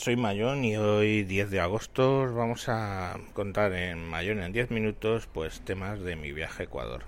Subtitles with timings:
[0.00, 4.70] soy Mayón y hoy 10 de agosto os vamos a contar en Mayón en 10
[4.70, 7.04] minutos pues temas de mi viaje a Ecuador.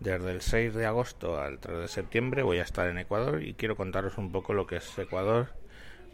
[0.00, 3.52] Desde el 6 de agosto al 3 de septiembre voy a estar en Ecuador y
[3.52, 5.48] quiero contaros un poco lo que es Ecuador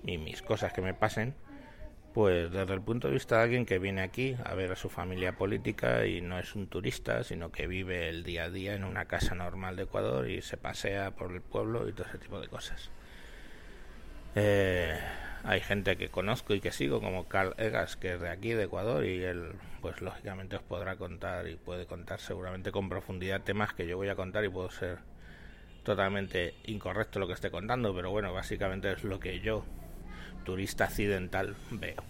[0.02, 1.36] y mis cosas que me pasen,
[2.12, 4.88] pues desde el punto de vista de alguien que viene aquí a ver a su
[4.88, 8.82] familia política y no es un turista, sino que vive el día a día en
[8.82, 12.40] una casa normal de Ecuador y se pasea por el pueblo y todo ese tipo
[12.40, 12.90] de cosas.
[14.34, 14.98] Eh,
[15.44, 18.64] hay gente que conozco y que sigo, como Carl Egas, que es de aquí, de
[18.64, 23.72] Ecuador, y él, pues lógicamente os podrá contar y puede contar seguramente con profundidad temas
[23.72, 24.98] que yo voy a contar y puedo ser
[25.82, 29.64] totalmente incorrecto lo que esté contando, pero bueno, básicamente es lo que yo,
[30.44, 32.02] turista accidental, veo.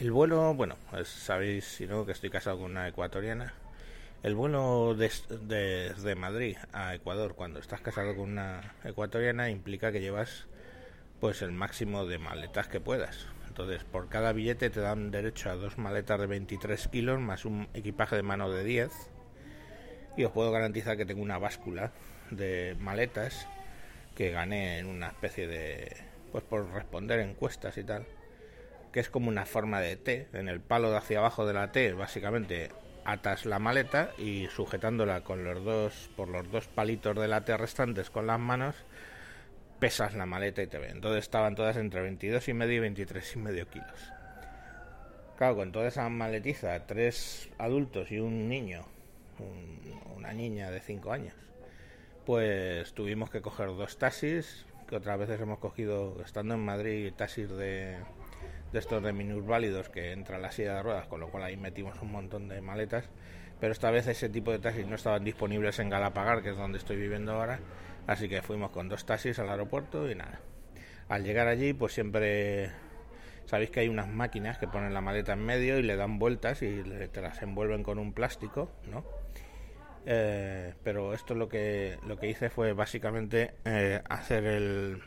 [0.00, 3.54] El vuelo, bueno, pues sabéis, si no, que estoy casado con una ecuatoriana.
[4.22, 9.92] El vuelo desde de, de Madrid a Ecuador, cuando estás casado con una ecuatoriana, implica
[9.92, 10.46] que llevas
[11.20, 13.26] pues el máximo de maletas que puedas.
[13.48, 17.68] Entonces, por cada billete te dan derecho a dos maletas de 23 kilos más un
[17.72, 18.90] equipaje de mano de 10.
[20.18, 21.92] Y os puedo garantizar que tengo una báscula
[22.30, 23.48] de maletas
[24.14, 25.96] que gané en una especie de.
[26.32, 28.04] Pues por responder encuestas y tal.
[28.92, 30.28] Que es como una forma de T.
[30.34, 32.72] En el palo de hacia abajo de la T, básicamente
[33.04, 36.10] atas la maleta y sujetándola con los dos.
[36.14, 38.76] por los dos palitos de la T restantes con las manos
[39.78, 40.92] pesas la maleta y te ven.
[40.92, 44.12] Entonces estaban todas entre 22 y medio y 23 y medio kilos.
[45.36, 48.86] Claro, con toda esa maletiza, tres adultos y un niño,
[50.16, 51.34] una niña de 5 años,
[52.24, 57.50] pues tuvimos que coger dos taxis, que otras veces hemos cogido, estando en Madrid, taxis
[57.50, 57.98] de,
[58.72, 62.00] de estos de minusválidos que entra la silla de ruedas, con lo cual ahí metimos
[62.00, 63.04] un montón de maletas,
[63.60, 66.78] pero esta vez ese tipo de taxis no estaban disponibles en Galapagar, que es donde
[66.78, 67.60] estoy viviendo ahora,
[68.06, 70.40] Así que fuimos con dos taxis al aeropuerto y nada.
[71.08, 72.70] Al llegar allí, pues siempre
[73.46, 76.62] sabéis que hay unas máquinas que ponen la maleta en medio y le dan vueltas
[76.62, 79.04] y te las envuelven con un plástico, ¿no?
[80.04, 85.02] Eh, pero esto lo que lo que hice fue básicamente eh, hacer el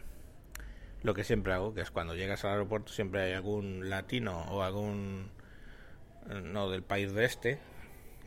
[1.03, 4.61] lo que siempre hago, que es cuando llegas al aeropuerto siempre hay algún latino o
[4.61, 5.31] algún
[6.43, 7.59] no del país de este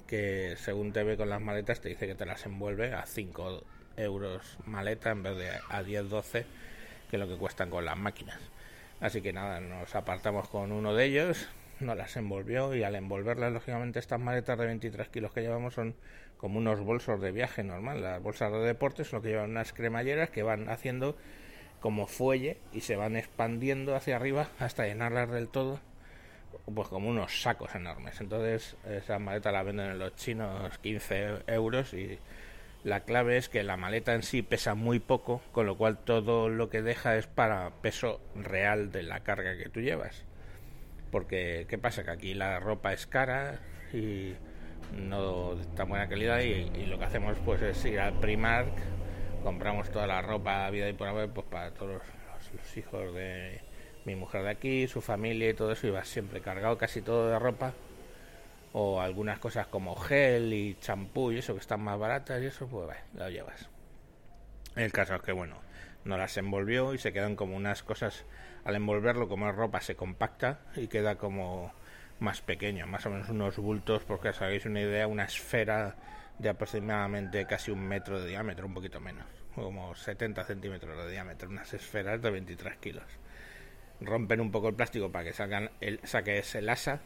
[0.07, 3.65] que según te ve con las maletas te dice que te las envuelve a 5
[3.97, 6.47] euros maleta en vez de a 10, 12
[7.11, 8.39] que lo que cuestan con las máquinas.
[9.01, 11.49] Así que nada, nos apartamos con uno de ellos,
[11.81, 15.95] nos las envolvió y al envolverlas, lógicamente, estas maletas de 23 kilos que llevamos son
[16.37, 18.03] como unos bolsos de viaje normal.
[18.03, 21.17] Las bolsas de deportes lo que llevan unas cremalleras que van haciendo
[21.81, 25.81] como fuelle y se van expandiendo hacia arriba hasta llenarlas del todo,
[26.73, 28.21] pues como unos sacos enormes.
[28.21, 32.19] Entonces, esas maletas las venden en los chinos 15 euros y
[32.85, 36.49] la clave es que la maleta en sí pesa muy poco, con lo cual todo
[36.49, 40.25] lo que deja es para peso real de la carga que tú llevas.
[41.11, 42.03] Porque, ¿qué pasa?
[42.03, 43.61] Que aquí la ropa es cara
[43.93, 44.35] y
[44.97, 48.73] no de tan buena calidad y, lo que hacemos pues es ir al Primark,
[49.43, 53.61] compramos toda la ropa vida y por haber pues para todos los, hijos de
[54.05, 57.39] mi mujer de aquí, su familia y todo eso, y siempre cargado casi todo de
[57.39, 57.73] ropa
[58.73, 62.67] o algunas cosas como gel y champú y eso que están más baratas y eso,
[62.67, 63.69] pues bueno, lo llevas.
[64.77, 65.57] El caso es que, bueno,
[66.05, 68.25] no las envolvió y se quedan como unas cosas,
[68.65, 71.73] al envolverlo como es ropa se compacta y queda como
[72.21, 75.97] más pequeño, más o menos unos bultos, porque os hagáis una idea, una esfera
[76.39, 81.51] de aproximadamente casi un metro de diámetro, un poquito menos, como 70 centímetros de diámetro,
[81.51, 83.05] unas esferas de 23 kilos.
[84.01, 87.01] Rompen un poco el plástico para que salgan el, saque ese asa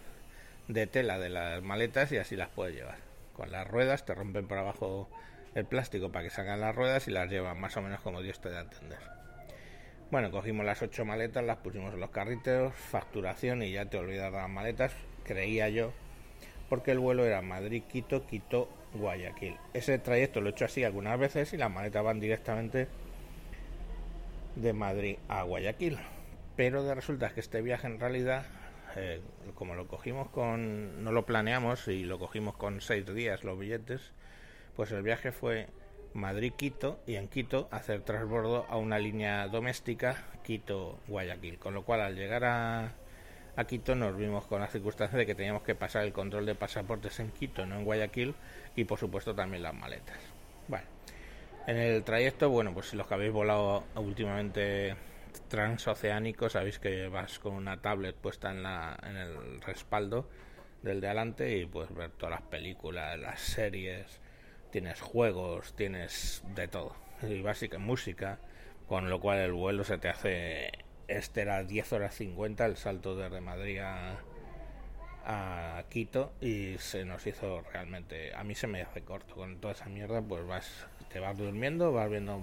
[0.68, 2.98] de tela de las maletas y así las puedes llevar.
[3.32, 5.08] Con las ruedas te rompen por abajo
[5.54, 8.40] el plástico para que salgan las ruedas y las llevan más o menos como Dios
[8.40, 8.98] te da a entender.
[10.10, 14.30] Bueno, cogimos las ocho maletas, las pusimos en los carritos, facturación y ya te olvidas
[14.30, 14.92] de las maletas,
[15.24, 15.92] creía yo,
[16.68, 19.56] porque el vuelo era Madrid-Quito, Quito-Guayaquil.
[19.74, 22.86] Ese trayecto lo he hecho así algunas veces y las maletas van directamente
[24.54, 25.98] de Madrid a Guayaquil.
[26.54, 28.46] Pero de resulta que este viaje en realidad
[28.96, 29.20] eh,
[29.54, 34.12] como lo cogimos con, no lo planeamos y lo cogimos con seis días los billetes,
[34.74, 35.68] pues el viaje fue
[36.14, 41.58] Madrid-Quito y en Quito hacer transbordo a una línea doméstica Quito-Guayaquil.
[41.58, 42.94] Con lo cual al llegar a,
[43.56, 46.54] a Quito nos vimos con la circunstancia de que teníamos que pasar el control de
[46.54, 48.34] pasaportes en Quito, no en Guayaquil,
[48.74, 50.18] y por supuesto también las maletas.
[50.68, 50.86] Bueno,
[51.66, 54.96] en el trayecto, bueno, pues los que habéis volado últimamente
[55.42, 60.28] transoceánico, sabéis que vas con una tablet puesta en, la, en el respaldo
[60.82, 64.20] del de adelante y puedes ver todas las películas, las series,
[64.70, 66.94] tienes juegos, tienes de todo.
[67.22, 68.38] Y básica música,
[68.88, 70.70] con lo cual el vuelo se te hace
[71.08, 74.18] este era 10 horas 50 el salto desde Madrid a,
[75.24, 79.74] a Quito y se nos hizo realmente a mí se me hace corto con toda
[79.74, 82.40] esa mierda pues vas te vas durmiendo vas viendo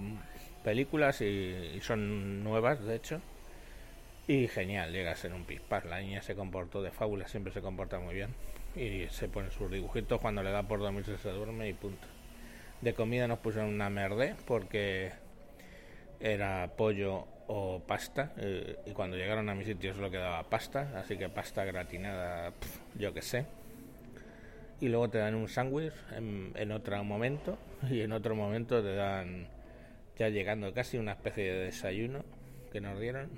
[0.64, 3.20] películas y, son nuevas de hecho.
[4.26, 8.00] Y genial llegas en un pispás la niña se comportó de fábula siempre se comporta
[8.00, 8.34] muy bien.
[8.74, 12.06] Y se pone sus dibujitos cuando le da por dormirse se duerme y punto.
[12.80, 15.12] De comida nos pusieron una merde porque
[16.18, 21.18] era pollo o pasta eh, y cuando llegaron a mi sitio solo quedaba pasta así
[21.18, 22.52] que pasta gratinada
[22.98, 23.46] yo que sé.
[24.80, 27.58] Y luego te dan un sándwich en, otro momento
[27.90, 29.46] y en otro momento te dan
[30.16, 32.24] ya llegando casi una especie de desayuno
[32.72, 33.30] que nos dieron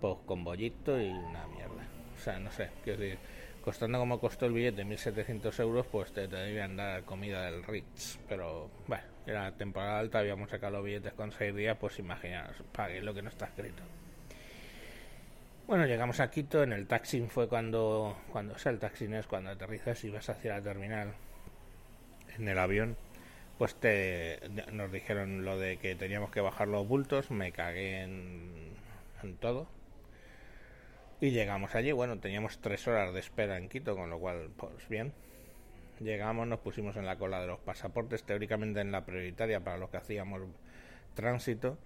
[0.00, 1.86] pues con bollito y una mierda.
[2.14, 3.18] O sea no sé quiero decir
[3.62, 8.18] costando como costó el billete 1.700 euros pues te, debían dar comida del Ritz.
[8.28, 13.02] Pero bueno era temporada alta, habíamos sacado los billetes con seis días, pues imaginaos, pague
[13.02, 13.82] lo que no está escrito.
[15.66, 19.26] Bueno, llegamos a Quito, en el taxi fue cuando, cuando o sea, el taxi es
[19.26, 21.12] cuando aterrizas y vas hacia la terminal.
[22.38, 22.96] En el avión,
[23.58, 24.40] pues te,
[24.72, 28.72] nos dijeron lo de que teníamos que bajar los bultos, me cagué en,
[29.22, 29.66] en todo.
[31.20, 34.88] Y llegamos allí, bueno, teníamos tres horas de espera en Quito, con lo cual, pues
[34.88, 35.14] bien,
[36.00, 39.88] Llegamos, nos pusimos en la cola de los pasaportes, teóricamente en la prioritaria para los
[39.88, 40.42] que hacíamos
[41.14, 41.78] tránsito.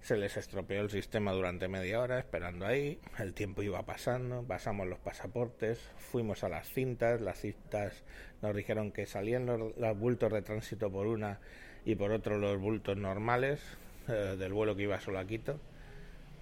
[0.00, 4.86] Se les estropeó el sistema durante media hora esperando ahí, el tiempo iba pasando, pasamos
[4.86, 8.04] los pasaportes, fuimos a las cintas, las cintas
[8.40, 11.40] nos dijeron que salían los, bultos de tránsito por una
[11.84, 13.60] y por otro los bultos normales
[14.08, 15.60] eh, del vuelo que iba solo a Quito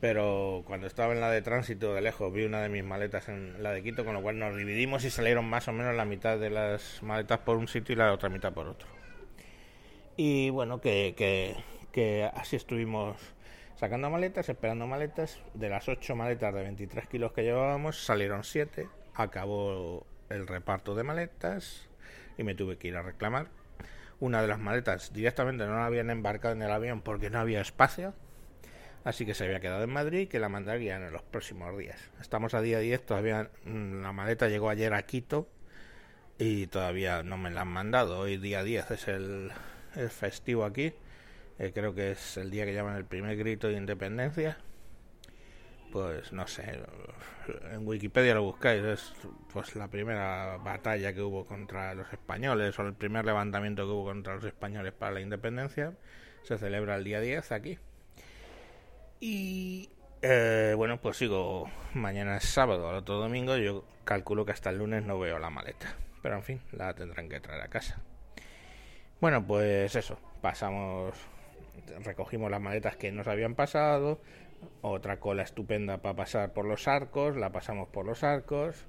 [0.00, 3.62] pero cuando estaba en la de tránsito de lejos vi una de mis maletas en
[3.62, 6.38] la de Quito, con lo cual nos dividimos y salieron más o menos la mitad
[6.38, 8.88] de las maletas por un sitio y la otra mitad por otro.
[10.16, 11.56] Y bueno, que, que,
[11.92, 13.16] que así estuvimos
[13.76, 15.38] sacando maletas, esperando maletas.
[15.54, 18.88] De las 8 maletas de 23 kilos que llevábamos, salieron 7.
[19.14, 21.86] Acabó el reparto de maletas
[22.36, 23.48] y me tuve que ir a reclamar.
[24.18, 27.60] Una de las maletas directamente no la habían embarcado en el avión porque no había
[27.60, 28.14] espacio
[29.06, 31.96] así que se había quedado en Madrid y que la mandarían en los próximos días.
[32.20, 35.48] Estamos a día 10, todavía mm, la maleta llegó ayer a Quito
[36.38, 38.18] y todavía no me la han mandado.
[38.18, 39.52] Hoy día 10 es el,
[40.10, 40.92] festivo aquí,
[41.58, 44.58] eh, creo que es el día que llaman el primer grito de independencia.
[45.92, 46.80] Pues no sé,
[47.72, 49.14] en Wikipedia lo buscáis, es
[49.52, 54.04] pues la primera batalla que hubo contra los españoles o el primer levantamiento que hubo
[54.04, 55.94] contra los españoles para la independencia.
[56.42, 57.78] Se celebra el día 10 aquí.
[59.20, 59.88] Y
[60.22, 61.70] eh, bueno, pues sigo.
[61.94, 63.56] Mañana es sábado, al otro domingo.
[63.56, 65.94] Yo calculo que hasta el lunes no veo la maleta.
[66.22, 68.02] Pero en fin, la tendrán que traer a casa.
[69.20, 70.18] Bueno, pues eso.
[70.42, 71.14] Pasamos.
[72.04, 74.20] Recogimos las maletas que nos habían pasado.
[74.82, 77.36] Otra cola estupenda para pasar por los arcos.
[77.36, 78.86] La pasamos por los arcos.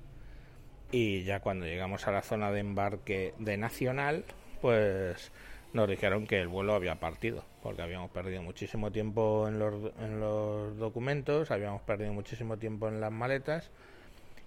[0.91, 4.23] Y ya cuando llegamos a la zona de embarque de Nacional,
[4.61, 5.31] pues
[5.73, 10.19] nos dijeron que el vuelo había partido, porque habíamos perdido muchísimo tiempo en los, en
[10.19, 13.69] los documentos, habíamos perdido muchísimo tiempo en las maletas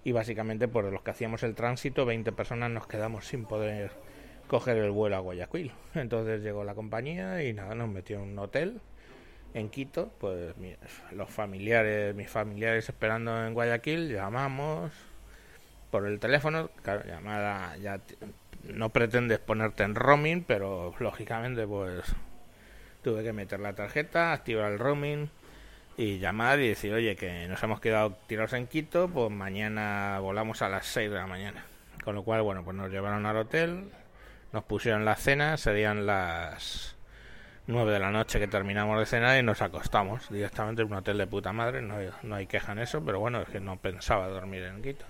[0.03, 3.91] y básicamente por los que hacíamos el tránsito, 20 personas nos quedamos sin poder
[4.51, 5.71] coger el vuelo a Guayaquil.
[5.95, 8.81] Entonces llegó la compañía y nada, nos metió en un hotel
[9.53, 10.53] en Quito, pues
[11.13, 14.91] los familiares, mis familiares esperando en Guayaquil, llamamos
[15.89, 18.01] por el teléfono, claro, llamada ya
[18.65, 22.03] no pretendes ponerte en roaming, pero lógicamente pues
[23.03, 25.29] tuve que meter la tarjeta, activar el roaming
[25.95, 30.61] y llamar y decir, oye, que nos hemos quedado tirados en Quito, pues mañana volamos
[30.61, 31.63] a las 6 de la mañana.
[32.03, 33.91] Con lo cual, bueno, pues nos llevaron al hotel,
[34.53, 36.95] nos pusieron la cena, serían las
[37.67, 41.17] 9 de la noche que terminamos de cenar y nos acostamos directamente en un hotel
[41.17, 43.77] de puta madre, no hay, no hay queja en eso, pero bueno, es que no
[43.77, 45.05] pensaba dormir en Quito.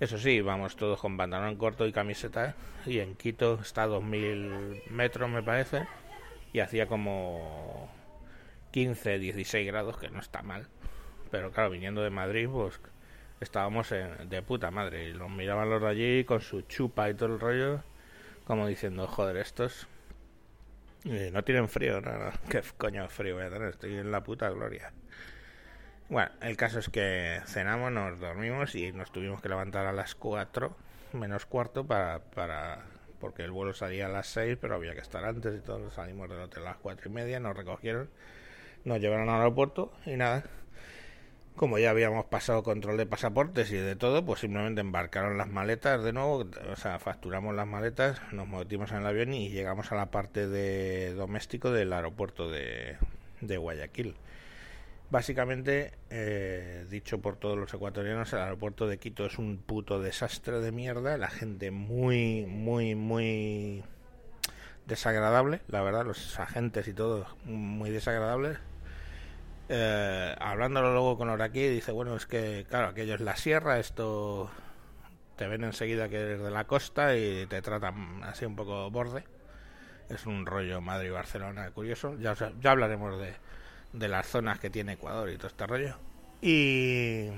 [0.00, 2.54] Eso sí, vamos todos con pantalón corto y camiseta.
[2.86, 5.88] Y en Quito está a 2000 metros, me parece.
[6.52, 7.90] Y hacía como
[8.70, 10.68] 15, 16 grados, que no está mal.
[11.32, 12.80] Pero claro, viniendo de Madrid, pues
[13.40, 15.08] estábamos de puta madre.
[15.08, 17.82] Y los miraban los de allí con su chupa y todo el rollo.
[18.48, 19.86] Como diciendo, joder, estos.
[21.04, 22.32] no tienen frío, nada.
[22.48, 23.68] ¿Qué coño frío voy a tener?
[23.68, 24.90] Estoy en la puta gloria.
[26.08, 30.14] Bueno, el caso es que cenamos, nos dormimos y nos tuvimos que levantar a las
[30.14, 30.74] 4
[31.12, 32.86] menos cuarto para, para
[33.20, 36.30] porque el vuelo salía a las 6, pero había que estar antes y todos salimos
[36.30, 38.08] del hotel a las cuatro y media, nos recogieron,
[38.84, 40.44] nos llevaron al aeropuerto y nada.
[41.58, 46.04] Como ya habíamos pasado control de pasaportes y de todo, pues simplemente embarcaron las maletas
[46.04, 49.96] de nuevo, o sea, facturamos las maletas, nos metimos en el avión y llegamos a
[49.96, 52.96] la parte de doméstico del aeropuerto de,
[53.40, 54.14] Guayaquil
[55.10, 60.60] Básicamente, eh, dicho por todos los ecuatorianos, el aeropuerto de Quito es un puto desastre
[60.60, 61.18] de mierda.
[61.18, 63.82] La gente muy, muy, muy
[64.86, 68.58] desagradable, la verdad, los agentes y todo muy desagradables.
[69.68, 74.50] Eh, hablándolo luego con Oraki, dice, bueno, es que, claro, aquello es la sierra, esto
[75.36, 79.24] te ven enseguida que eres de la costa y te tratan así un poco borde.
[80.08, 82.16] Es un rollo Madrid-Barcelona curioso.
[82.18, 83.34] Ya, ya hablaremos de,
[83.92, 85.96] de las zonas que tiene Ecuador y todo este rollo.
[86.40, 87.28] Y,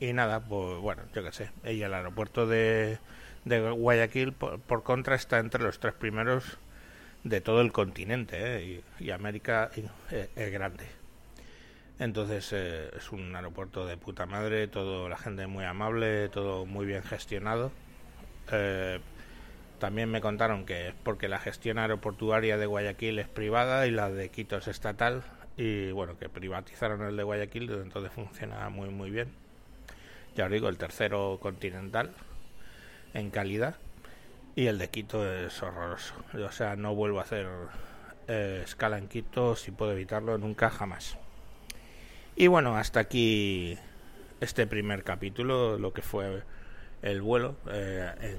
[0.00, 1.50] y nada, pues bueno, yo qué sé.
[1.64, 2.98] Y el aeropuerto de,
[3.44, 6.58] de Guayaquil, por, contra, está entre los tres primeros
[7.24, 8.36] de todo el continente.
[8.38, 8.82] ¿eh?
[8.98, 9.70] Y, América
[10.10, 10.86] eh, es grande.
[11.98, 16.86] Entonces eh, es un aeropuerto de puta madre, todo la gente muy amable, todo muy
[16.86, 17.70] bien gestionado.
[19.78, 24.10] también me contaron que es porque la gestión aeroportuaria de Guayaquil es privada y la
[24.10, 25.22] de Quito es estatal,
[25.56, 29.28] y bueno, que privatizaron el de Guayaquil, entonces funciona muy muy bien.
[30.36, 32.12] Ya os digo, el tercero continental
[33.14, 33.76] en calidad
[34.56, 36.14] y el de Quito es horroroso.
[36.34, 37.46] O sea, no vuelvo a hacer
[38.26, 41.16] eh, escala en Quito si puedo evitarlo nunca jamás.
[42.36, 43.78] Y bueno, hasta aquí
[44.40, 46.42] este primer capítulo, lo que fue
[47.02, 47.54] el vuelo.
[47.70, 48.36] Eh,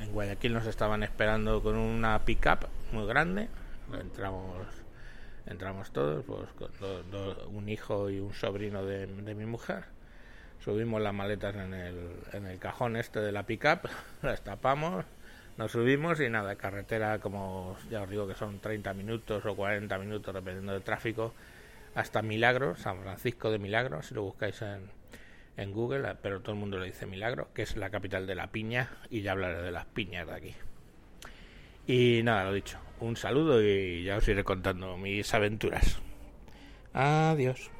[0.00, 3.48] en, Guayaquil nos estaban esperando con una pickup muy grande.
[3.92, 4.66] Entramos
[5.46, 9.84] entramos todos, pues con un hijo y un sobrino de, mi mujer.
[10.64, 13.88] Subimos las maletas en el, en el cajón este de la pickup,
[14.22, 15.04] las tapamos,
[15.56, 19.98] nos subimos y nada, carretera como ya os digo que son 30 minutos o 40
[19.98, 21.32] minutos dependiendo del tráfico,
[21.94, 26.78] hasta Milagro, San Francisco de Milagro, si lo buscáis en, Google, pero todo el mundo
[26.78, 29.84] le dice Milagro, que es la capital de la piña y ya hablaré de las
[29.84, 30.54] piñas de aquí.
[31.86, 36.00] Y nada, lo dicho, un saludo y ya os iré contando mis aventuras.
[36.94, 37.70] Adiós.